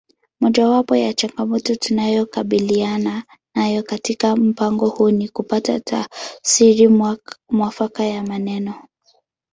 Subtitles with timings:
[0.41, 3.23] Mojawapo ya changamoto tunayokabiliana
[3.55, 6.87] nayo katika mpango huu ni kupata tafsiri
[7.49, 8.83] mwafaka ya maneno